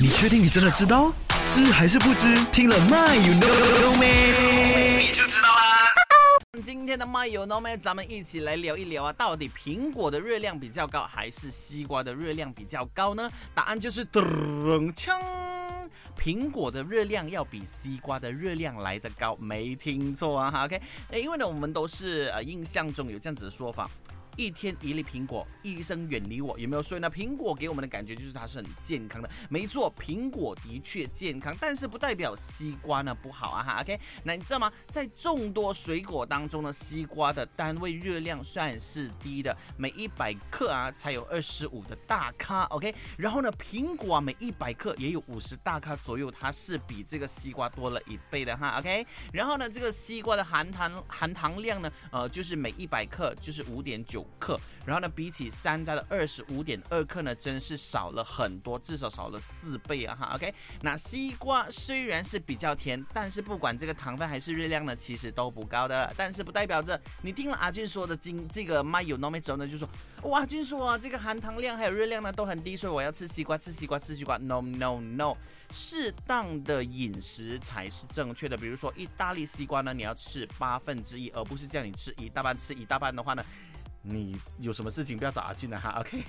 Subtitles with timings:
[0.00, 1.12] 你确定你真的知道？
[1.44, 2.44] 知还是不知？
[2.52, 4.96] 听了 My you know Me，？
[4.96, 6.62] 你就知道啦。
[6.64, 13.28] 今天的 My You Know 咩，咱们一起来聊一聊啊，到底苹果的热量比较高，还是西瓜的热量比较高呢？
[13.56, 15.20] 答案就是噔锵，
[16.16, 20.64] 苹果的热量要比西瓜的热量来得高，没听错啊哈。
[20.64, 20.80] OK，
[21.12, 23.90] 因为呢，我们都是呃印象中有这样子的说法。
[24.38, 26.82] 一天一粒苹果，医生远离我，有没有？
[26.82, 29.28] 所以呢，苹果给我们的感觉就是它是很健康的。
[29.50, 33.80] 没错，苹果的确健康，但是不代表西瓜呢不好啊哈。
[33.80, 34.72] OK，那你知道吗？
[34.90, 42.62] 在众多水果当中呢，西瓜的单位热量算是低的，每一百克啊才有二十五的大卡。
[42.66, 48.78] OK，然后呢，苹果啊每一百克也有五十大卡左右，它是比这个西瓜多了一倍的哈。
[48.78, 54.27] OK，然后呢，这个西瓜的含糖含糖量呢，呃，就是每一百克就是五点九。
[54.38, 60.32] 克，然后呢，比起山楂的二十五点二克呢，真是少了很多，至少少了四倍啊哈。
[60.34, 66.12] OK，那西瓜虽然是比较甜，但是不管这个糖分还是热量呢，其实都不高的。
[66.16, 69.88] 但是不代表着你听了阿俊说的今这个 My You Know Me 之后呢，就说
[70.22, 74.36] 哇，阿俊说啊，这个含糖量还有热量呢都很低，所以我要吃西瓜，吃西瓜，吃西瓜。
[74.38, 75.36] No No No，
[75.72, 78.56] 适当的饮食才是正确的。
[78.56, 83.44] 比如说意大利西瓜呢，你要吃八分之一，而不是叫你吃一大半，吃一大半的话呢。
[84.10, 86.24] 你有什么事情不要找阿俊了哈，OK？